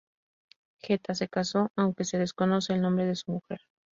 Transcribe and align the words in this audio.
Geta 0.81 1.13
se 1.13 1.27
casó, 1.29 1.69
aunque 1.75 2.05
se 2.05 2.17
desconoce 2.17 2.73
el 2.73 2.81
nombre 2.81 3.05
de 3.05 3.15
su 3.15 3.31
mujer. 3.33 3.59